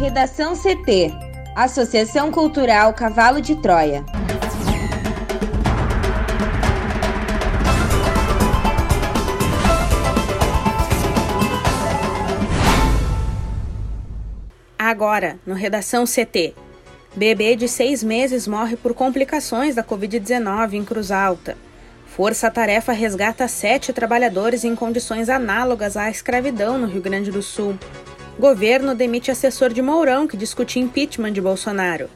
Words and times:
Redação 0.00 0.54
CT 0.56 1.12
Associação 1.54 2.32
Cultural 2.32 2.94
Cavalo 2.94 3.38
de 3.38 3.54
Troia. 3.56 4.02
Agora, 14.78 15.38
no 15.46 15.52
Redação 15.52 16.06
CT. 16.06 16.54
Bebê 17.14 17.54
de 17.54 17.68
seis 17.68 18.02
meses 18.02 18.48
morre 18.48 18.76
por 18.76 18.94
complicações 18.94 19.74
da 19.74 19.84
Covid-19 19.84 20.72
em 20.72 20.82
Cruz 20.82 21.10
Alta. 21.10 21.58
Força 22.06 22.50
Tarefa 22.50 22.92
resgata 22.92 23.46
sete 23.46 23.92
trabalhadores 23.92 24.64
em 24.64 24.74
condições 24.74 25.28
análogas 25.28 25.94
à 25.94 26.08
escravidão 26.08 26.78
no 26.78 26.86
Rio 26.86 27.02
Grande 27.02 27.30
do 27.30 27.42
Sul. 27.42 27.78
Governo 28.40 28.94
demite 28.94 29.30
assessor 29.30 29.70
de 29.70 29.82
Mourão 29.82 30.26
que 30.26 30.34
discute 30.34 30.80
impeachment 30.80 31.32
de 31.32 31.42
Bolsonaro. 31.42 32.08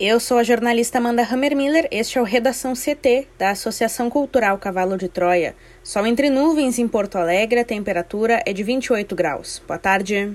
Eu 0.00 0.18
sou 0.18 0.38
a 0.38 0.42
jornalista 0.42 0.96
Amanda 0.96 1.22
Hammermiller, 1.22 1.86
este 1.90 2.16
é 2.16 2.22
o 2.22 2.24
Redação 2.24 2.72
CT, 2.72 3.28
da 3.36 3.50
Associação 3.50 4.08
Cultural 4.08 4.56
Cavalo 4.56 4.96
de 4.96 5.08
Troia. 5.08 5.54
Sol 5.84 6.06
entre 6.06 6.30
nuvens 6.30 6.78
em 6.78 6.88
Porto 6.88 7.18
Alegre, 7.18 7.60
a 7.60 7.64
temperatura 7.66 8.42
é 8.46 8.54
de 8.54 8.62
28 8.62 9.14
graus. 9.14 9.62
Boa 9.68 9.78
tarde. 9.78 10.34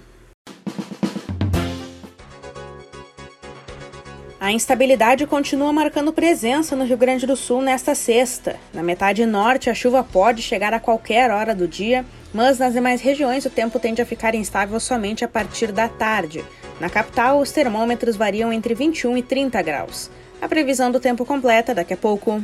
A 4.43 4.51
instabilidade 4.51 5.25
continua 5.25 5.71
marcando 5.71 6.11
presença 6.11 6.75
no 6.75 6.83
Rio 6.83 6.97
Grande 6.97 7.25
do 7.25 7.33
Sul 7.33 7.61
nesta 7.61 7.95
sexta. 7.95 8.57
Na 8.73 8.83
metade 8.83 9.25
norte, 9.25 9.69
a 9.69 9.73
chuva 9.73 10.03
pode 10.03 10.41
chegar 10.41 10.73
a 10.73 10.81
qualquer 10.81 11.31
hora 11.31 11.55
do 11.55 11.65
dia, 11.65 12.05
mas 12.33 12.59
nas 12.59 12.73
demais 12.73 12.99
regiões 12.99 13.45
o 13.45 13.49
tempo 13.49 13.79
tende 13.79 14.01
a 14.01 14.05
ficar 14.05 14.35
instável 14.35 14.77
somente 14.81 15.23
a 15.23 15.29
partir 15.29 15.71
da 15.71 15.87
tarde. 15.87 16.43
Na 16.77 16.89
capital, 16.89 17.39
os 17.39 17.53
termômetros 17.53 18.17
variam 18.17 18.51
entre 18.51 18.73
21 18.73 19.15
e 19.17 19.23
30 19.23 19.61
graus. 19.61 20.11
A 20.41 20.47
previsão 20.49 20.91
do 20.91 20.99
tempo 20.99 21.25
completa 21.25 21.73
daqui 21.73 21.93
a 21.93 21.97
pouco. 21.97 22.43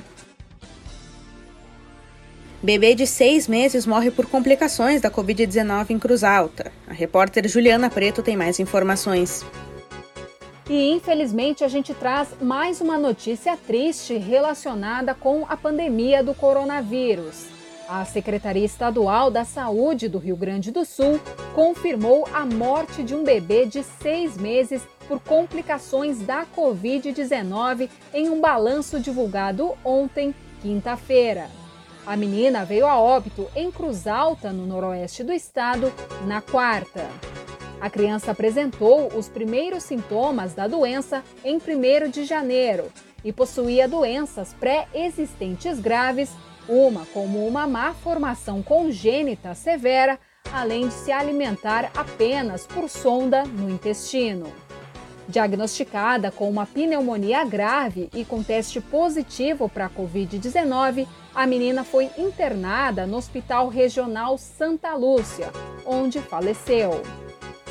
Bebê 2.64 2.95
de 2.95 3.06
seis 3.06 3.45
meses 3.45 3.86
morre 3.86 4.10
por 4.10 4.26
complicações 4.26 5.02
da 5.02 5.12
Covid-19 5.12 5.90
em 5.90 6.00
Cruz 6.00 6.23
Alta. 6.23 6.72
A 6.88 6.94
repórter 6.94 7.45
Juliana 7.45 7.90
Preto 7.90 8.23
tem 8.23 8.38
mais 8.38 8.58
informações. 8.58 9.44
E 10.70 10.92
infelizmente 10.92 11.64
a 11.64 11.67
gente 11.67 11.95
traz 11.95 12.30
mais 12.39 12.80
uma 12.80 12.95
notícia 12.95 13.58
triste 13.58 14.16
relacionada 14.17 15.16
com 15.16 15.44
a 15.50 15.58
pandemia 15.58 16.23
do 16.23 16.36
coronavírus. 16.36 17.48
A 17.88 18.06
Secretaria 18.06 18.64
Estadual 18.66 19.31
da 19.31 19.44
Saúde 19.44 20.08
do 20.08 20.20
Rio 20.20 20.38
Grande 20.38 20.70
do 20.72 20.86
Sul 20.86 21.20
confirmou 21.56 22.28
a 22.31 22.45
morte 22.45 23.02
de 23.02 23.16
um 23.16 23.23
bebê 23.23 23.66
de 23.66 23.81
seis 23.81 24.38
meses 24.38 24.84
por 25.08 25.20
complicações 25.20 26.20
da 26.20 26.45
Covid-19 26.45 27.89
em 28.14 28.30
um 28.30 28.39
balanço 28.39 29.00
divulgado 29.00 29.73
ontem, 29.83 30.36
quinta-feira. 30.61 31.50
A 32.06 32.16
menina 32.16 32.64
veio 32.64 32.86
a 32.86 32.95
óbito 33.00 33.48
em 33.56 33.72
Cruz 33.72 34.06
Alta, 34.06 34.54
no 34.54 34.67
noroeste 34.67 35.23
do 35.23 35.33
estado, 35.33 35.92
na 36.28 36.42
quarta. 36.42 37.09
A 37.82 37.90
criança 37.90 38.32
apresentou 38.32 39.08
os 39.16 39.30
primeiros 39.30 39.84
sintomas 39.84 40.54
da 40.54 40.68
doença 40.68 41.24
em 41.44 41.58
1 41.58 42.10
de 42.10 42.26
janeiro 42.26 42.92
e 43.24 43.32
possuía 43.32 43.88
doenças 43.88 44.54
pré-existentes 44.54 45.80
graves 45.80 46.30
uma 46.70 47.06
como 47.08 47.48
uma 47.48 47.66
má 47.66 47.94
formação 47.94 48.62
congênita 48.62 49.56
severa, 49.56 50.20
além 50.54 50.88
de 50.88 50.94
se 50.94 51.12
alimentar 51.12 51.92
apenas 51.96 52.68
por 52.68 52.88
sonda 52.88 53.44
no 53.44 53.70
intestino. 53.70 54.54
Diagnosticada 55.28 56.32
com 56.32 56.50
uma 56.50 56.66
pneumonia 56.66 57.44
grave 57.44 58.10
e 58.14 58.23
com 58.23 58.44
teste 58.44 58.80
positivo 58.80 59.68
para 59.68 59.86
a 59.86 59.89
Covid-19, 59.89 61.08
a 61.34 61.45
menina 61.45 61.84
foi 61.84 62.10
internada 62.18 63.06
no 63.06 63.18
Hospital 63.18 63.68
Regional 63.68 64.38
Santa 64.38 64.94
Lúcia, 64.95 65.52
onde 65.86 66.20
faleceu. 66.20 67.02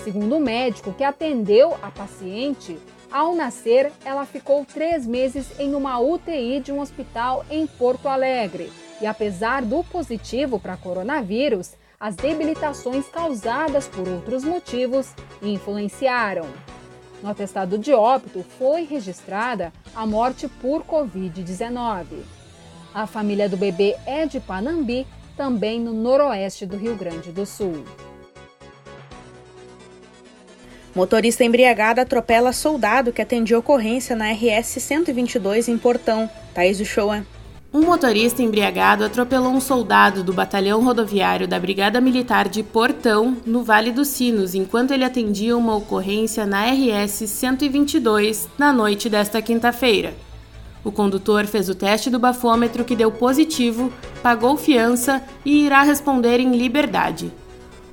Segundo 0.09 0.37
o 0.37 0.41
médico 0.41 0.95
que 0.95 1.05
atendeu 1.05 1.77
a 1.83 1.91
paciente, 1.91 2.79
ao 3.13 3.35
nascer, 3.35 3.93
ela 4.03 4.25
ficou 4.25 4.65
três 4.65 5.05
meses 5.05 5.49
em 5.61 5.75
uma 5.75 5.99
UTI 5.99 6.61
de 6.61 6.73
um 6.73 6.81
hospital 6.81 7.45
em 7.51 7.67
Porto 7.67 8.09
Alegre 8.09 8.73
e 9.03 9.07
apesar 9.07 9.61
do 9.61 9.85
positivo 9.85 10.59
para 10.59 10.79
coronavírus, 10.79 11.73
as 12.01 12.17
debilitações 12.17 13.07
causadas 13.09 13.87
por 13.87 14.09
outros 14.09 14.45
motivos 14.45 15.13
influenciaram. 15.43 16.47
No 17.23 17.29
atestado 17.29 17.77
de 17.77 17.93
óbito 17.93 18.43
foi 18.59 18.85
registrada 18.85 19.71
a 19.95 20.07
morte 20.07 20.49
por 20.49 20.85
Covid-19. 20.85 22.07
A 22.95 23.07
família 23.07 23.47
do 23.47 23.59
bebê 23.59 23.95
é 24.07 24.25
de 24.25 24.41
Panambi, 24.41 25.07
também 25.37 25.79
no 25.79 25.93
noroeste 25.93 26.65
do 26.65 26.79
Rio 26.79 26.97
Grande 26.97 27.31
do 27.31 27.45
Sul. 27.45 27.85
Motorista 30.99 31.45
embriagado 31.45 32.01
atropela 32.01 32.53
soldado 32.53 33.13
que 33.13 33.23
atendia 33.23 33.57
ocorrência 33.57 34.17
na 34.17 34.33
RS 34.33 34.83
122 34.83 35.69
em 35.69 35.79
Portão. 35.79 36.29
Thaís 36.53 36.81
Uchoa. 36.81 37.25
Um 37.73 37.83
motorista 37.83 38.43
embriagado 38.43 39.05
atropelou 39.05 39.53
um 39.53 39.61
soldado 39.61 40.25
do 40.25 40.33
batalhão 40.33 40.83
rodoviário 40.83 41.47
da 41.47 41.57
Brigada 41.61 42.01
Militar 42.01 42.49
de 42.49 42.65
Portão, 42.65 43.37
no 43.47 43.63
Vale 43.63 43.93
dos 43.93 44.09
Sinos, 44.09 44.57
enquanto 44.57 44.91
ele 44.91 45.05
atendia 45.05 45.57
uma 45.57 45.77
ocorrência 45.77 46.45
na 46.45 46.65
RS 46.69 47.31
122 47.31 48.49
na 48.59 48.73
noite 48.73 49.09
desta 49.09 49.41
quinta-feira. 49.41 50.15
O 50.83 50.91
condutor 50.91 51.47
fez 51.47 51.69
o 51.69 51.77
teste 51.77 52.11
do 52.11 52.19
bafômetro 52.19 52.85
que 52.85 52.97
deu 52.97 53.13
positivo, 53.13 53.93
pagou 54.21 54.57
fiança 54.57 55.23
e 55.45 55.65
irá 55.65 55.85
responder 55.85 56.41
em 56.41 56.57
liberdade. 56.57 57.33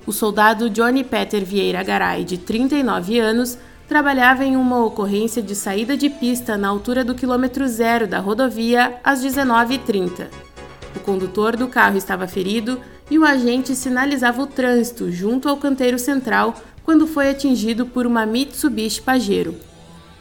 O 0.08 0.14
soldado 0.14 0.70
Johnny 0.70 1.04
Peter 1.04 1.44
Vieira 1.44 1.82
Garay, 1.82 2.24
de 2.24 2.38
39 2.38 3.20
anos, 3.20 3.58
trabalhava 3.88 4.46
em 4.46 4.56
uma 4.56 4.86
ocorrência 4.86 5.42
de 5.42 5.56
saída 5.56 5.98
de 5.98 6.12
pista 6.12 6.56
na 6.58 6.68
altura 6.68 7.04
do 7.04 7.16
quilômetro 7.16 7.68
zero 7.68 8.08
da 8.08 8.20
rodovia 8.20 9.00
às 9.04 9.24
19h30. 9.24 10.28
O 10.96 11.00
condutor 11.00 11.58
do 11.58 11.68
carro 11.68 11.98
estava 11.98 12.28
ferido 12.28 12.80
e 13.10 13.18
o 13.18 13.26
agente 13.26 13.76
sinalizava 13.76 14.44
o 14.44 14.48
trânsito 14.48 15.12
junto 15.12 15.50
ao 15.50 15.58
canteiro 15.58 15.98
central 15.98 16.56
quando 16.84 17.08
foi 17.08 17.30
atingido 17.32 17.88
por 17.88 18.06
uma 18.06 18.28
Mitsubishi 18.28 19.02
Pajero. 19.02 19.56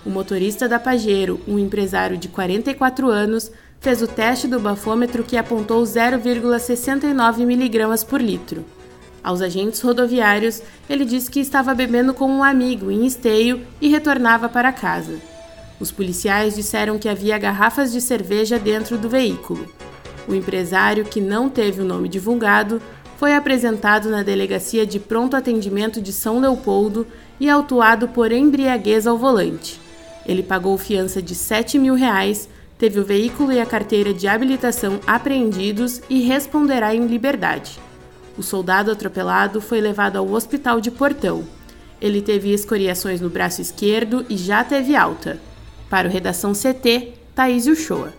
O 0.04 0.08
motorista 0.08 0.66
da 0.66 0.78
Pajero, 0.78 1.40
um 1.46 1.58
empresário 1.58 2.16
de 2.16 2.28
44 2.28 3.08
anos, 3.08 3.50
fez 3.80 4.00
o 4.00 4.06
teste 4.06 4.48
do 4.48 4.58
bafômetro 4.58 5.22
que 5.22 5.36
apontou 5.36 5.82
0,69 5.82 7.40
mg 7.40 8.04
por 8.06 8.20
litro. 8.20 8.64
Aos 9.24 9.40
agentes 9.40 9.80
rodoviários, 9.80 10.60
ele 10.88 11.06
disse 11.06 11.30
que 11.30 11.40
estava 11.40 11.74
bebendo 11.74 12.12
com 12.12 12.26
um 12.26 12.44
amigo 12.44 12.90
em 12.90 13.06
Esteio 13.06 13.62
e 13.80 13.88
retornava 13.88 14.50
para 14.50 14.70
casa. 14.70 15.14
Os 15.80 15.90
policiais 15.90 16.54
disseram 16.54 16.98
que 16.98 17.08
havia 17.08 17.38
garrafas 17.38 17.90
de 17.90 18.02
cerveja 18.02 18.58
dentro 18.58 18.98
do 18.98 19.08
veículo. 19.08 19.66
O 20.28 20.34
empresário, 20.34 21.06
que 21.06 21.22
não 21.22 21.48
teve 21.48 21.80
o 21.80 21.86
nome 21.86 22.06
divulgado, 22.06 22.82
foi 23.16 23.34
apresentado 23.34 24.10
na 24.10 24.22
Delegacia 24.22 24.84
de 24.84 25.00
Pronto 25.00 25.34
Atendimento 25.34 26.02
de 26.02 26.12
São 26.12 26.38
Leopoldo 26.38 27.06
e 27.40 27.48
autuado 27.48 28.08
por 28.08 28.30
embriaguez 28.30 29.06
ao 29.06 29.16
volante. 29.16 29.80
Ele 30.26 30.42
pagou 30.42 30.76
fiança 30.76 31.22
de 31.22 31.34
7 31.34 31.78
mil 31.78 31.94
reais, 31.94 32.46
teve 32.76 33.00
o 33.00 33.04
veículo 33.04 33.52
e 33.52 33.60
a 33.60 33.64
carteira 33.64 34.12
de 34.12 34.28
habilitação 34.28 35.00
apreendidos 35.06 36.02
e 36.10 36.20
responderá 36.20 36.94
em 36.94 37.06
liberdade. 37.06 37.78
O 38.36 38.42
soldado 38.42 38.90
atropelado 38.90 39.60
foi 39.60 39.80
levado 39.80 40.16
ao 40.16 40.30
hospital 40.30 40.80
de 40.80 40.90
Portão. 40.90 41.44
Ele 42.00 42.20
teve 42.20 42.52
escoriações 42.52 43.20
no 43.20 43.30
braço 43.30 43.62
esquerdo 43.62 44.26
e 44.28 44.36
já 44.36 44.64
teve 44.64 44.96
alta. 44.96 45.38
Para 45.88 46.08
o 46.08 46.10
Redação 46.10 46.52
CT, 46.52 47.14
Thaís 47.34 47.66
Uchoa. 47.66 48.12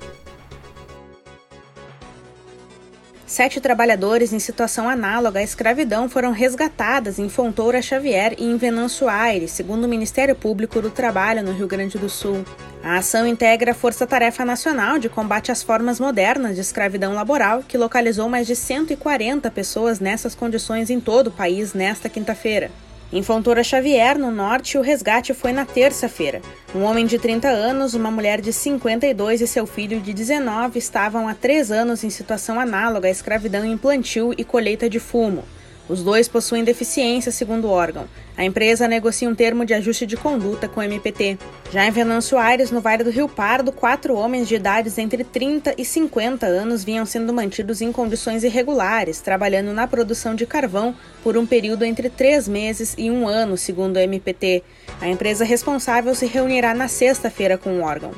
Sete 3.26 3.60
trabalhadores 3.60 4.32
em 4.32 4.40
situação 4.40 4.88
análoga 4.88 5.40
à 5.40 5.44
escravidão 5.44 6.08
foram 6.08 6.32
resgatadas 6.32 7.20
em 7.20 7.28
Fontoura 7.28 7.82
Xavier 7.82 8.34
e 8.38 8.46
em 8.46 8.56
Venâncio 8.56 9.10
Aires, 9.10 9.52
segundo 9.52 9.84
o 9.84 9.90
Ministério 9.90 10.36
Público 10.36 10.82
do 10.82 10.90
Trabalho 10.90 11.44
no 11.44 11.52
Rio 11.52 11.68
Grande 11.68 11.98
do 11.98 12.08
Sul. 12.08 12.46
A 12.86 12.98
ação 12.98 13.26
integra 13.26 13.72
a 13.72 13.74
Força 13.74 14.06
Tarefa 14.06 14.46
Nacional 14.46 15.00
de 15.00 15.10
Combate 15.10 15.52
às 15.52 15.64
Formas 15.64 16.00
Modernas 16.00 16.54
de 16.54 16.62
Escravidão 16.62 17.16
Laboral, 17.16 17.64
que 17.68 17.80
localizou 17.80 18.30
mais 18.30 18.46
de 18.46 18.56
140 18.56 19.50
pessoas 19.50 20.00
nessas 20.00 20.36
condições 20.36 20.92
em 20.92 21.00
todo 21.00 21.28
o 21.28 21.32
país 21.32 21.74
nesta 21.74 22.08
quinta-feira. 22.08 22.70
Em 23.12 23.24
Fontoura 23.24 23.64
Xavier, 23.64 24.20
no 24.20 24.30
norte, 24.30 24.78
o 24.78 24.84
resgate 24.84 25.34
foi 25.34 25.52
na 25.52 25.66
terça-feira. 25.66 26.44
Um 26.76 26.84
homem 26.84 27.08
de 27.08 27.18
30 27.18 27.48
anos, 27.48 27.96
uma 27.96 28.12
mulher 28.12 28.40
de 28.40 28.54
52 28.54 29.42
e 29.42 29.48
seu 29.48 29.66
filho 29.66 30.00
de 30.00 30.14
19 30.14 30.78
estavam 30.78 31.28
há 31.28 31.34
três 31.34 31.72
anos 31.72 32.04
em 32.04 32.12
situação 32.12 32.60
análoga 32.60 33.08
à 33.08 33.12
escravidão 33.12 33.66
em 33.66 33.76
plantio 33.80 34.32
e 34.38 34.44
colheita 34.44 34.88
de 34.88 35.00
fumo. 35.00 35.44
Os 35.88 36.02
dois 36.02 36.28
possuem 36.28 36.64
deficiência, 36.64 37.32
segundo 37.32 37.66
o 37.66 37.72
órgão. 37.72 38.08
A 38.36 38.44
empresa 38.44 38.88
negocia 38.88 39.30
um 39.30 39.36
termo 39.36 39.64
de 39.64 39.74
ajuste 39.74 40.06
de 40.06 40.18
conduta 40.18 40.68
com 40.68 40.80
o 40.80 40.84
MPT. 40.84 41.38
Já 41.72 41.86
em 41.86 41.92
Venâncio 41.92 42.40
Aires, 42.40 42.72
no 42.72 42.82
Vale 42.82 43.04
do 43.04 43.12
Rio 43.12 43.30
Pardo, 43.30 43.72
quatro 43.72 44.16
homens 44.16 44.48
de 44.48 44.56
idades 44.56 44.98
entre 44.98 45.24
30 45.24 45.76
e 45.78 45.86
50 45.86 46.48
anos 46.48 46.84
vinham 46.84 47.06
sendo 47.06 47.32
mantidos 47.32 47.82
em 47.82 47.92
condições 47.92 48.44
irregulares, 48.44 49.22
trabalhando 49.22 49.74
na 49.74 49.88
produção 49.88 50.34
de 50.34 50.46
carvão 50.48 50.96
por 51.24 51.38
um 51.38 51.46
período 51.46 51.86
entre 51.86 52.10
três 52.10 52.48
meses 52.48 52.96
e 52.98 53.12
um 53.12 53.28
ano, 53.28 53.56
segundo 53.56 53.98
o 53.98 54.00
MPT. 54.00 54.64
A 55.00 55.08
empresa 55.08 55.46
responsável 55.46 56.16
se 56.16 56.26
reunirá 56.26 56.74
na 56.74 56.88
sexta-feira 56.88 57.60
com 57.60 57.80
o 57.80 57.84
órgão. 57.84 58.12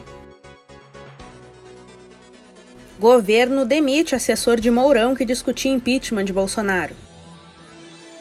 Governo 2.97 3.65
demite 3.65 4.15
assessor 4.15 4.59
de 4.59 4.71
Mourão 4.71 5.13
que 5.13 5.25
discutia 5.25 5.71
impeachment 5.71 6.25
de 6.25 6.33
Bolsonaro. 6.33 7.06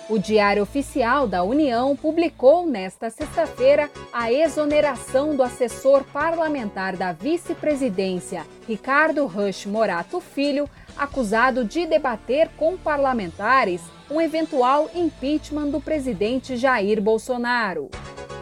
O 0.08 0.20
Diário 0.20 0.62
Oficial 0.62 1.26
da 1.26 1.42
União 1.42 1.96
publicou 1.96 2.64
nesta 2.64 3.10
sexta-feira 3.10 3.90
a 4.12 4.32
exoneração 4.32 5.34
do 5.34 5.42
assessor 5.42 6.04
parlamentar 6.04 6.96
da 6.96 7.10
vice-presidência, 7.10 8.46
Ricardo 8.68 9.26
Rush 9.26 9.66
Morato 9.66 10.20
Filho, 10.20 10.70
acusado 10.96 11.64
de 11.64 11.86
debater 11.86 12.48
com 12.56 12.76
parlamentares 12.76 13.82
um 14.08 14.20
eventual 14.20 14.88
impeachment 14.94 15.70
do 15.70 15.80
presidente 15.80 16.56
Jair 16.56 17.02
Bolsonaro. 17.02 17.90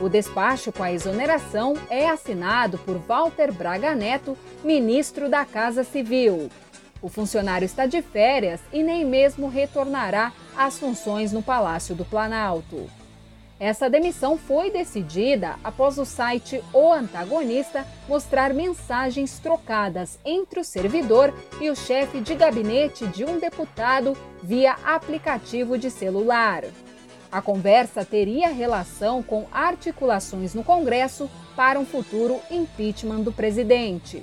O 0.02 0.08
despacho 0.10 0.70
com 0.70 0.82
a 0.82 0.92
exoneração 0.92 1.72
é 1.88 2.06
assinado 2.10 2.76
por 2.76 2.98
Walter 2.98 3.50
Braga 3.50 3.94
Neto, 3.94 4.36
ministro 4.62 5.30
da 5.30 5.46
Casa 5.46 5.82
Civil. 5.82 6.50
O 7.00 7.08
funcionário 7.08 7.64
está 7.64 7.86
de 7.86 8.02
férias 8.02 8.60
e 8.70 8.82
nem 8.82 9.02
mesmo 9.02 9.48
retornará 9.48 10.30
às 10.56 10.78
funções 10.78 11.32
no 11.32 11.42
Palácio 11.42 11.94
do 11.94 12.04
Planalto. 12.04 12.88
Essa 13.58 13.88
demissão 13.88 14.36
foi 14.36 14.70
decidida 14.70 15.56
após 15.62 15.96
o 15.96 16.04
site 16.04 16.62
O 16.72 16.92
Antagonista 16.92 17.86
mostrar 18.08 18.52
mensagens 18.52 19.38
trocadas 19.38 20.18
entre 20.24 20.60
o 20.60 20.64
servidor 20.64 21.32
e 21.60 21.70
o 21.70 21.76
chefe 21.76 22.20
de 22.20 22.34
gabinete 22.34 23.06
de 23.06 23.24
um 23.24 23.38
deputado 23.38 24.16
via 24.42 24.76
aplicativo 24.84 25.78
de 25.78 25.88
celular. 25.88 26.64
A 27.30 27.40
conversa 27.40 28.04
teria 28.04 28.48
relação 28.48 29.22
com 29.22 29.46
articulações 29.52 30.52
no 30.52 30.64
Congresso 30.64 31.30
para 31.56 31.78
um 31.78 31.86
futuro 31.86 32.40
impeachment 32.50 33.20
do 33.20 33.32
presidente. 33.32 34.22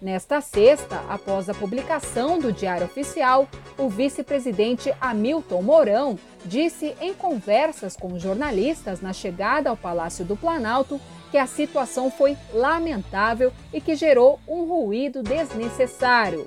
Nesta 0.00 0.40
sexta, 0.40 1.02
após 1.08 1.48
a 1.48 1.54
publicação 1.54 2.38
do 2.38 2.52
Diário 2.52 2.86
Oficial, 2.86 3.48
o 3.76 3.88
vice-presidente 3.88 4.94
Hamilton 5.00 5.60
Mourão 5.60 6.18
disse 6.44 6.94
em 7.00 7.12
conversas 7.12 7.96
com 7.96 8.16
jornalistas 8.16 9.00
na 9.00 9.12
chegada 9.12 9.68
ao 9.68 9.76
Palácio 9.76 10.24
do 10.24 10.36
Planalto 10.36 11.00
que 11.32 11.36
a 11.36 11.48
situação 11.48 12.12
foi 12.12 12.36
lamentável 12.54 13.52
e 13.72 13.80
que 13.80 13.96
gerou 13.96 14.38
um 14.46 14.64
ruído 14.66 15.20
desnecessário. 15.20 16.46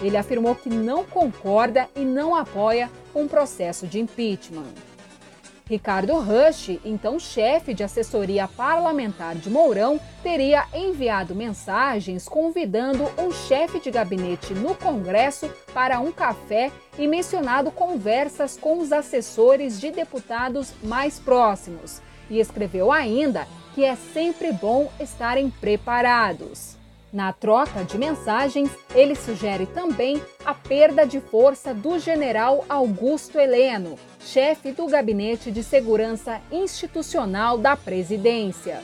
Ele 0.00 0.16
afirmou 0.16 0.54
que 0.54 0.70
não 0.70 1.02
concorda 1.04 1.88
e 1.96 2.04
não 2.04 2.32
apoia 2.32 2.88
um 3.12 3.26
processo 3.26 3.88
de 3.88 3.98
impeachment. 3.98 4.93
Ricardo 5.66 6.18
Rush, 6.18 6.78
então 6.84 7.18
chefe 7.18 7.72
de 7.72 7.82
assessoria 7.82 8.46
parlamentar 8.46 9.34
de 9.34 9.48
Mourão, 9.48 9.98
teria 10.22 10.66
enviado 10.74 11.34
mensagens 11.34 12.28
convidando 12.28 13.04
um 13.18 13.32
chefe 13.32 13.80
de 13.80 13.90
gabinete 13.90 14.52
no 14.52 14.74
Congresso 14.74 15.50
para 15.72 16.00
um 16.00 16.12
café 16.12 16.70
e 16.98 17.06
mencionado 17.06 17.70
conversas 17.70 18.58
com 18.58 18.78
os 18.78 18.92
assessores 18.92 19.80
de 19.80 19.90
deputados 19.90 20.74
mais 20.82 21.18
próximos. 21.18 22.02
E 22.28 22.38
escreveu 22.38 22.92
ainda 22.92 23.48
que 23.74 23.84
é 23.84 23.96
sempre 23.96 24.52
bom 24.52 24.92
estarem 25.00 25.48
preparados. 25.48 26.83
Na 27.14 27.32
troca 27.32 27.84
de 27.84 27.96
mensagens, 27.96 28.68
ele 28.92 29.14
sugere 29.14 29.66
também 29.66 30.20
a 30.44 30.52
perda 30.52 31.06
de 31.06 31.20
força 31.20 31.72
do 31.72 31.96
general 31.96 32.64
Augusto 32.68 33.38
Heleno, 33.38 33.96
chefe 34.18 34.72
do 34.72 34.88
Gabinete 34.88 35.52
de 35.52 35.62
Segurança 35.62 36.40
Institucional 36.50 37.56
da 37.56 37.76
Presidência. 37.76 38.82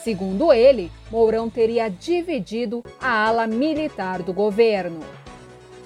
Segundo 0.00 0.52
ele, 0.52 0.92
Mourão 1.10 1.50
teria 1.50 1.90
dividido 1.90 2.84
a 3.00 3.26
ala 3.26 3.48
militar 3.48 4.22
do 4.22 4.32
governo. 4.32 5.00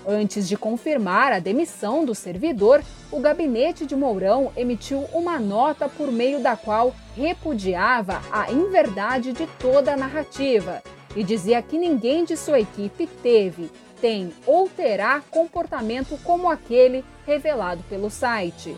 Antes 0.07 0.47
de 0.47 0.55
confirmar 0.55 1.33
a 1.33 1.39
demissão 1.39 2.05
do 2.05 2.15
servidor, 2.15 2.85
o 3.11 3.21
gabinete 3.21 3.87
de 3.87 3.97
Mourão 3.97 4.53
emitiu 4.55 4.99
uma 5.15 5.39
nota 5.39 5.89
por 5.89 6.13
meio 6.13 6.41
da 6.41 6.57
qual 6.57 6.95
repudiava 7.17 8.21
a 8.31 8.53
inverdade 8.53 9.33
de 9.33 9.47
toda 9.59 9.95
a 9.95 9.97
narrativa 9.97 10.83
e 11.15 11.23
dizia 11.23 11.63
que 11.63 11.79
ninguém 11.79 12.25
de 12.25 12.37
sua 12.37 12.61
equipe 12.61 13.07
teve, 13.23 13.71
tem 14.01 14.33
ou 14.47 14.69
terá 14.69 15.23
comportamento 15.31 16.19
como 16.25 16.51
aquele 16.51 17.05
revelado 17.27 17.83
pelo 17.89 18.11
site. 18.11 18.77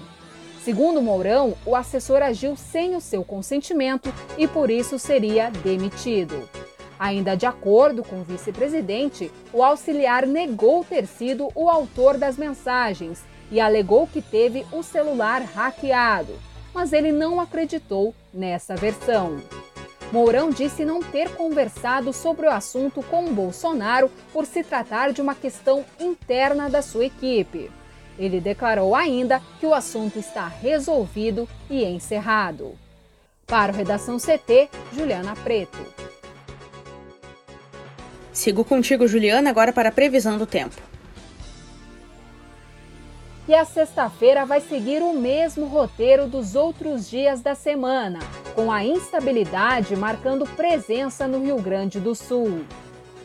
Segundo 0.62 1.00
Mourão, 1.00 1.54
o 1.64 1.75
assessor 1.75 2.22
agiu 2.22 2.56
sem 2.56 2.94
o 2.94 3.00
seu 3.00 3.25
consentimento 3.25 4.12
e 4.36 4.46
por 4.46 4.70
isso 4.70 4.98
seria 4.98 5.50
demitido. 5.50 6.48
Ainda 6.98 7.36
de 7.36 7.46
acordo 7.46 8.02
com 8.02 8.20
o 8.20 8.25
vice-presidente, 8.25 9.31
o 9.52 9.62
auxiliar 9.62 10.26
negou 10.26 10.84
ter 10.84 11.06
sido 11.06 11.48
o 11.54 11.70
autor 11.70 12.19
das 12.19 12.36
mensagens 12.36 13.22
e 13.50 13.60
alegou 13.60 14.06
que 14.06 14.20
teve 14.20 14.66
o 14.72 14.82
celular 14.82 15.42
hackeado, 15.42 16.34
mas 16.74 16.92
ele 16.92 17.12
não 17.12 17.40
acreditou 17.40 18.14
nessa 18.34 18.74
versão. 18.74 19.40
Mourão 20.10 20.50
disse 20.50 20.84
não 20.84 21.02
ter 21.02 21.28
conversado 21.31 22.12
sobre 22.12 22.46
o 22.46 22.50
assunto 22.50 23.02
com 23.02 23.32
Bolsonaro 23.32 24.10
por 24.32 24.46
se 24.46 24.62
tratar 24.62 25.12
de 25.12 25.20
uma 25.20 25.34
questão 25.34 25.84
interna 26.00 26.70
da 26.70 26.81
sua 26.81 27.05
equipe. 27.05 27.70
Ele 28.19 28.40
declarou 28.40 28.96
ainda 28.96 29.40
que 29.60 29.66
o 29.66 29.75
assunto 29.75 30.19
está 30.19 30.49
resolvido 30.49 31.49
e 31.69 31.84
encerrado. 31.84 32.72
Para 33.46 33.72
o 33.72 33.75
Redação 33.75 34.19
CT, 34.19 34.69
Juliana 34.93 35.34
Preto. 35.37 35.78
Sigo 38.32 38.64
contigo, 38.64 39.06
Juliana, 39.06 39.50
agora 39.50 39.72
para 39.72 39.90
a 39.90 39.93
previsão 39.93 40.38
do 40.38 40.46
tempo. 40.46 40.76
E 43.48 43.55
a 43.55 43.64
sexta-feira 43.64 44.44
vai 44.44 44.60
seguir 44.60 45.02
o 45.02 45.14
mesmo 45.14 45.64
roteiro 45.64 46.26
dos 46.26 46.55
outros 46.55 47.08
dias 47.08 47.40
da 47.40 47.55
semana, 47.55 48.19
com 48.55 48.70
a 48.70 48.84
instabilidade 48.84 49.96
marcando 49.96 50.44
presença 50.44 51.26
no 51.26 51.43
Rio 51.43 51.56
Grande 51.56 51.98
do 51.98 52.14
Sul. 52.14 52.67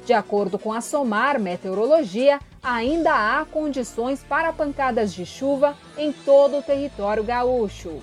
De 0.05 0.13
acordo 0.13 0.57
com 0.57 0.71
a 0.71 0.79
SOMAR 0.79 1.41
Meteorologia, 1.41 2.39
ainda 2.63 3.11
há 3.13 3.43
condições 3.43 4.23
para 4.23 4.53
pancadas 4.53 5.13
de 5.13 5.25
chuva 5.25 5.75
em 5.97 6.13
todo 6.13 6.59
o 6.59 6.63
território 6.63 7.21
gaúcho. 7.21 7.99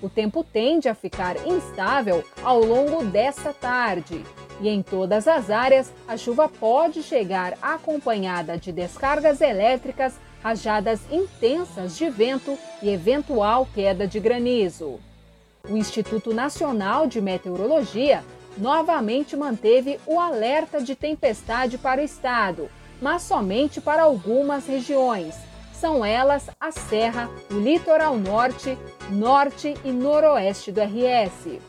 O 0.00 0.08
tempo 0.08 0.42
tende 0.42 0.88
a 0.88 0.94
ficar 0.94 1.36
instável 1.46 2.24
ao 2.42 2.60
longo 2.60 3.04
desta 3.04 3.52
tarde. 3.52 4.24
E 4.62 4.70
em 4.70 4.80
todas 4.80 5.28
as 5.28 5.50
áreas, 5.50 5.92
a 6.08 6.16
chuva 6.16 6.48
pode 6.48 7.02
chegar 7.02 7.58
acompanhada 7.60 8.56
de 8.56 8.72
descargas 8.72 9.42
elétricas 9.42 10.14
rajadas 10.42 11.00
intensas 11.10 11.96
de 11.96 12.08
vento 12.08 12.58
e 12.82 12.88
eventual 12.88 13.68
queda 13.74 14.06
de 14.06 14.20
granizo. 14.20 15.00
O 15.68 15.76
Instituto 15.76 16.32
Nacional 16.32 17.06
de 17.06 17.20
Meteorologia 17.20 18.24
novamente 18.56 19.36
manteve 19.36 20.00
o 20.06 20.18
alerta 20.18 20.80
de 20.80 20.94
tempestade 20.94 21.78
para 21.78 22.00
o 22.00 22.04
estado, 22.04 22.70
mas 23.00 23.22
somente 23.22 23.80
para 23.80 24.02
algumas 24.02 24.66
regiões. 24.66 25.34
São 25.72 26.04
elas 26.04 26.50
a 26.58 26.72
Serra, 26.72 27.30
o 27.50 27.54
Litoral 27.54 28.16
Norte, 28.16 28.76
Norte 29.10 29.74
e 29.84 29.92
Noroeste 29.92 30.72
do 30.72 30.80
RS. 30.80 31.60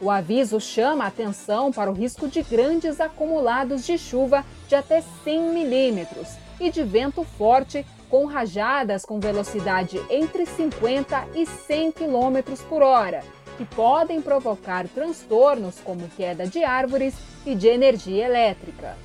O 0.00 0.10
aviso 0.10 0.58
chama 0.58 1.04
a 1.04 1.08
atenção 1.08 1.70
para 1.70 1.90
o 1.90 1.94
risco 1.94 2.26
de 2.26 2.42
grandes 2.42 3.00
acumulados 3.00 3.84
de 3.84 3.98
chuva 3.98 4.44
de 4.66 4.74
até 4.74 5.02
100 5.22 5.40
milímetros 5.50 6.28
e 6.58 6.70
de 6.70 6.82
vento 6.82 7.22
forte 7.24 7.84
com 8.12 8.26
rajadas 8.26 9.06
com 9.06 9.18
velocidade 9.18 9.98
entre 10.10 10.44
50 10.44 11.28
e 11.34 11.46
100 11.46 11.92
km 11.92 12.62
por 12.68 12.82
hora, 12.82 13.24
que 13.56 13.64
podem 13.64 14.20
provocar 14.20 14.86
transtornos 14.86 15.80
como 15.80 16.06
queda 16.10 16.46
de 16.46 16.62
árvores 16.62 17.14
e 17.46 17.54
de 17.54 17.68
energia 17.68 18.26
elétrica. 18.26 18.98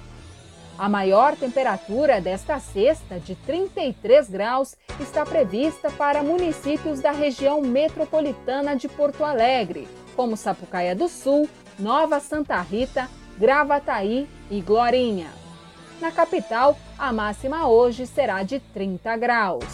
A 0.78 0.90
maior 0.90 1.38
temperatura 1.38 2.20
desta 2.20 2.60
sexta, 2.60 3.18
de 3.18 3.34
33 3.34 4.30
graus, 4.30 4.76
está 5.00 5.26
prevista 5.26 5.90
para 5.90 6.22
municípios 6.22 7.00
da 7.00 7.12
região 7.12 7.62
metropolitana 7.62 8.76
de 8.76 8.90
Porto 8.90 9.24
Alegre, 9.24 9.88
como 10.18 10.36
Sapucaia 10.36 10.94
do 10.94 11.08
Sul, 11.08 11.48
Nova 11.80 12.20
Santa 12.20 12.60
Rita, 12.60 13.10
Gravataí 13.38 14.28
e 14.52 14.60
Glorinha. 14.60 15.32
Na 16.02 16.12
capital, 16.12 16.78
a 16.98 17.14
máxima 17.14 17.68
hoje 17.68 18.08
será 18.08 18.44
de 18.44 18.60
30 18.60 19.16
graus. 19.18 19.66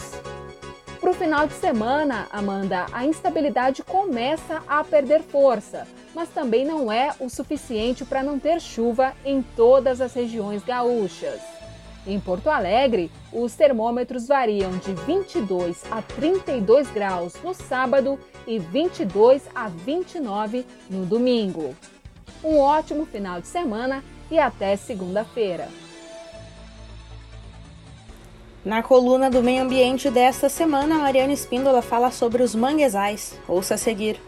Para 1.00 1.10
o 1.10 1.14
final 1.14 1.46
de 1.46 1.54
semana, 1.54 2.26
Amanda, 2.30 2.86
a 2.92 3.04
instabilidade 3.04 3.82
começa 3.82 4.62
a 4.66 4.82
perder 4.82 5.22
força, 5.22 5.86
mas 6.14 6.28
também 6.30 6.64
não 6.64 6.90
é 6.90 7.14
o 7.20 7.28
suficiente 7.28 8.04
para 8.04 8.22
não 8.22 8.38
ter 8.38 8.60
chuva 8.60 9.12
em 9.24 9.42
todas 9.42 10.00
as 10.00 10.14
regiões 10.14 10.64
gaúchas. 10.64 11.40
Em 12.06 12.20
Porto 12.20 12.48
Alegre, 12.48 13.10
os 13.32 13.54
termômetros 13.54 14.26
variam 14.26 14.72
de 14.72 14.92
22 14.92 15.82
a 15.90 16.02
32 16.02 16.90
graus 16.90 17.34
no 17.42 17.54
sábado 17.54 18.18
e 18.46 18.58
22 18.58 19.42
a 19.54 19.68
29 19.68 20.66
no 20.90 21.06
domingo. 21.06 21.74
Um 22.42 22.58
ótimo 22.58 23.06
final 23.06 23.40
de 23.40 23.46
semana 23.46 24.04
e 24.30 24.38
até 24.38 24.76
segunda-feira. 24.76 25.68
Na 28.64 28.82
coluna 28.82 29.28
do 29.28 29.42
meio 29.42 29.62
ambiente 29.62 30.10
desta 30.10 30.48
semana, 30.48 30.98
Mariana 30.98 31.34
Espíndola 31.34 31.82
fala 31.82 32.10
sobre 32.10 32.42
os 32.42 32.54
manguezais. 32.54 33.34
Ouça 33.46 33.74
a 33.74 33.76
seguir. 33.76 34.18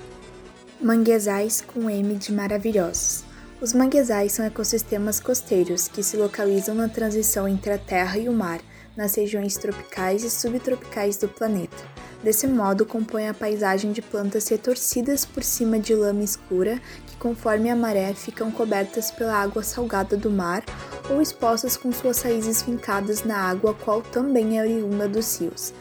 Manguezais 0.79 1.63
com 1.63 1.89
M 1.89 2.15
de 2.17 2.33
maravilhosos. 2.35 3.25
Os 3.63 3.73
manguezais 3.73 4.33
são 4.33 4.45
ecossistemas 4.45 5.19
costeiros 5.19 5.89
que 5.89 6.03
se 6.03 6.19
localizam 6.19 6.75
na 6.75 6.87
transição 6.87 7.49
entre 7.49 7.73
a 7.73 7.79
terra 7.79 8.19
e 8.19 8.29
o 8.29 8.33
mar, 8.33 8.61
nas 8.95 9.15
regiões 9.15 9.57
tropicais 9.57 10.23
e 10.23 10.29
subtropicais 10.29 11.17
do 11.17 11.29
planeta. 11.29 11.97
Desse 12.23 12.47
modo, 12.47 12.85
compõem 12.85 13.29
a 13.29 13.35
paisagem 13.35 13.91
de 13.91 14.03
plantas 14.03 14.49
retorcidas 14.49 15.25
por 15.25 15.43
cima 15.43 15.79
de 15.79 15.95
lama 15.95 16.23
escura 16.23 16.79
que, 17.07 17.17
conforme 17.17 17.71
a 17.71 17.77
maré, 17.77 18.13
ficam 18.13 18.51
cobertas 18.51 19.11
pela 19.11 19.35
água 19.35 19.63
salgada 19.63 20.15
do 20.15 20.31
mar 20.31 20.63
ou 21.11 21.23
expostas 21.23 21.77
com 21.77 21.93
suas 21.93 22.21
raízes 22.23 22.63
fincadas 22.63 23.25
na 23.25 23.37
água, 23.37 23.75
qual 23.75 24.03
também 24.03 24.59
é 24.59 24.63
oriunda 24.63 25.09
dos 25.09 25.41
rios 25.41 25.73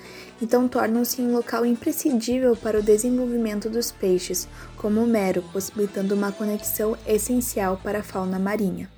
então 0.41 0.67
tornam-se 0.67 1.22
um 1.22 1.32
local 1.32 1.63
imprescindível 1.65 2.55
para 2.55 2.79
o 2.79 2.84
desenvolvimento 2.84 3.70
dos 3.70 3.91
peixes, 3.91 4.48
como 4.77 5.01
o 5.01 5.08
mero, 5.08 5.44
possibilitando 5.53 6.15
uma 6.15 6.32
conexão 6.32 6.98
essencial 7.05 7.77
para 7.82 8.00
a 8.00 8.03
fauna 8.03 8.39
marinha. 8.39 8.89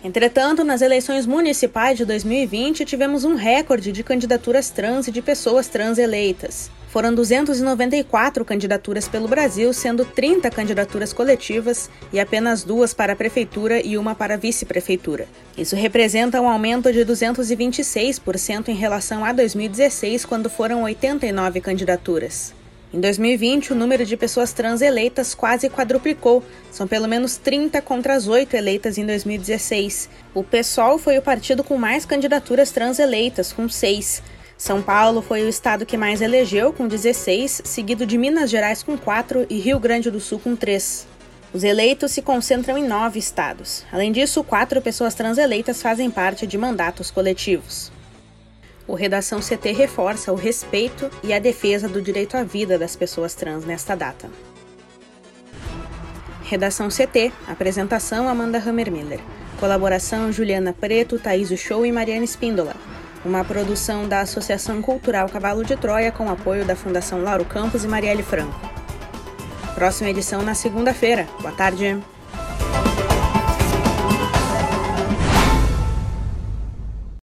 Entretanto, 0.04 0.64
nas 0.64 0.82
eleições 0.82 1.26
municipais 1.26 1.98
de 1.98 2.06
2020, 2.06 2.86
tivemos 2.86 3.24
um 3.24 3.36
recorde 3.36 3.92
de 3.92 4.04
candidaturas 4.04 4.70
trans 4.70 5.08
e 5.08 5.12
de 5.12 5.22
pessoas 5.22 5.68
trans 5.68 5.98
eleitas. 5.98 6.72
Foram 6.92 7.16
294 7.16 8.44
candidaturas 8.44 9.08
pelo 9.08 9.26
Brasil, 9.26 9.72
sendo 9.72 10.04
30 10.04 10.52
candidaturas 10.52 11.14
coletivas 11.14 11.90
e 12.12 12.20
apenas 12.20 12.66
duas 12.66 12.94
para 12.94 13.14
a 13.14 13.16
prefeitura 13.16 13.80
e 13.82 13.98
uma 13.98 14.14
para 14.14 14.34
a 14.34 14.38
vice-prefeitura. 14.38 15.26
Isso 15.58 15.74
representa 15.74 16.42
um 16.42 16.50
aumento 16.50 16.92
de 16.92 17.06
226% 17.06 18.68
em 18.68 18.76
relação 18.76 19.24
a 19.24 19.32
2016, 19.32 20.26
quando 20.26 20.50
foram 20.50 20.84
89 20.84 21.62
candidaturas. 21.62 22.54
Em 22.94 23.00
2020, 23.00 23.72
o 23.72 23.76
número 23.76 24.06
de 24.06 24.18
pessoas 24.18 24.52
trans 24.52 24.82
eleitas 24.82 25.34
quase 25.34 25.70
quadruplicou. 25.70 26.44
São 26.70 26.86
pelo 26.86 27.08
menos 27.08 27.38
30 27.38 27.82
contra 27.82 28.16
as 28.16 28.28
8 28.28 28.54
eleitas 28.54 28.98
em 28.98 29.06
2016. 29.06 30.10
O 30.34 30.44
PSOL 30.44 30.98
foi 30.98 31.18
o 31.18 31.22
partido 31.22 31.64
com 31.64 31.78
mais 31.78 32.06
candidaturas 32.06 32.70
trans 32.70 33.00
eleitas, 33.00 33.54
com 33.54 33.70
6. 33.70 34.22
São 34.62 34.80
Paulo 34.80 35.24
foi 35.24 35.44
o 35.44 35.50
estado 35.50 35.88
que 35.88 35.98
mais 35.98 36.22
elegeu, 36.22 36.72
com 36.72 36.88
16, 36.88 37.64
seguido 37.66 38.06
de 38.06 38.16
Minas 38.16 38.48
Gerais 38.48 38.84
com 38.84 38.96
4 38.96 39.48
e 39.50 39.58
Rio 39.58 39.80
Grande 39.80 40.12
do 40.12 40.20
Sul 40.20 40.40
com 40.40 40.56
3. 40.56 41.08
Os 41.52 41.64
eleitos 41.64 42.12
se 42.12 42.22
concentram 42.22 42.78
em 42.78 42.88
nove 42.88 43.18
estados. 43.18 43.84
Além 43.92 44.12
disso, 44.12 44.44
quatro 44.44 44.80
pessoas 44.80 45.16
trans 45.16 45.40
eleitas 45.40 45.82
fazem 45.82 46.12
parte 46.12 46.46
de 46.46 46.60
mandatos 46.60 47.10
coletivos 47.10 47.92
o 48.92 48.94
Redação 48.94 49.40
CT 49.40 49.72
reforça 49.72 50.34
o 50.34 50.36
respeito 50.36 51.10
e 51.24 51.32
a 51.32 51.40
defesa 51.40 51.88
do 51.88 52.02
direito 52.02 52.36
à 52.36 52.44
vida 52.44 52.78
das 52.78 52.94
pessoas 52.94 53.34
trans 53.34 53.64
nesta 53.64 53.96
data. 53.96 54.30
Redação 56.44 56.90
CT, 56.90 57.32
apresentação 57.48 58.28
Amanda 58.28 58.58
Hammermiller. 58.58 59.22
Colaboração 59.62 60.30
Juliana 60.30 60.74
Preto, 60.74 61.18
Thaís 61.18 61.58
Show 61.58 61.86
e 61.86 61.92
Mariana 61.92 62.26
Espíndola. 62.26 62.76
Uma 63.24 63.44
produção 63.44 64.08
da 64.08 64.22
Associação 64.22 64.82
Cultural 64.82 65.30
Cavalo 65.30 65.64
de 65.64 65.76
Troia 65.76 66.12
com 66.12 66.30
apoio 66.30 66.66
da 66.66 66.76
Fundação 66.76 67.22
Lauro 67.22 67.46
Campos 67.46 67.84
e 67.84 67.88
Marielle 67.88 68.24
Franco. 68.24 68.60
Próxima 69.76 70.10
edição 70.10 70.42
na 70.42 70.56
segunda-feira. 70.56 71.28
Boa 71.40 71.54
tarde. 71.54 72.00